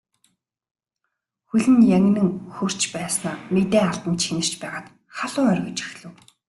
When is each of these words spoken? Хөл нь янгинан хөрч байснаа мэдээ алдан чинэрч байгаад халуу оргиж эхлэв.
Хөл 1.49 1.65
нь 1.73 1.87
янгинан 1.97 2.29
хөрч 2.55 2.81
байснаа 2.95 3.35
мэдээ 3.53 3.83
алдан 3.87 4.15
чинэрч 4.23 4.51
байгаад 4.61 4.87
халуу 5.17 5.45
оргиж 5.53 5.77
эхлэв. 5.87 6.13